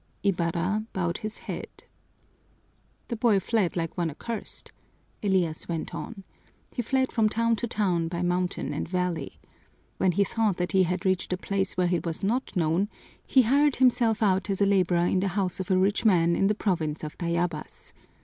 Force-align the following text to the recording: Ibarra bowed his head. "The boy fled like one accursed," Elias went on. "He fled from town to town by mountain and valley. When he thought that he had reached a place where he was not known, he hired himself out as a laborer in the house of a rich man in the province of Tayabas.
Ibarra 0.23 0.83
bowed 0.93 1.19
his 1.19 1.37
head. 1.37 1.83
"The 3.09 3.15
boy 3.15 3.39
fled 3.39 3.77
like 3.77 3.95
one 3.99 4.09
accursed," 4.09 4.71
Elias 5.21 5.69
went 5.69 5.93
on. 5.93 6.23
"He 6.71 6.81
fled 6.81 7.11
from 7.11 7.29
town 7.29 7.55
to 7.57 7.67
town 7.67 8.07
by 8.07 8.23
mountain 8.23 8.73
and 8.73 8.89
valley. 8.89 9.39
When 9.97 10.13
he 10.13 10.23
thought 10.23 10.57
that 10.57 10.71
he 10.71 10.81
had 10.81 11.05
reached 11.05 11.33
a 11.33 11.37
place 11.37 11.77
where 11.77 11.85
he 11.85 11.99
was 11.99 12.23
not 12.23 12.55
known, 12.55 12.89
he 13.27 13.43
hired 13.43 13.75
himself 13.75 14.23
out 14.23 14.49
as 14.49 14.59
a 14.59 14.65
laborer 14.65 15.05
in 15.05 15.19
the 15.19 15.27
house 15.37 15.59
of 15.59 15.69
a 15.69 15.77
rich 15.77 16.03
man 16.03 16.35
in 16.35 16.47
the 16.47 16.55
province 16.55 17.03
of 17.03 17.15
Tayabas. 17.19 17.93